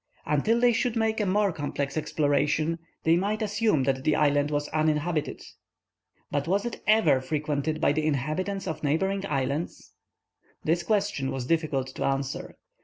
[0.25, 4.67] Until they should make a more complete exploration, they might assume that the island was
[4.69, 5.43] uninhabited.
[6.31, 9.93] But was it ever frequented by the inhabitants of neighboring islands?
[10.63, 12.57] This question was difficult to answer.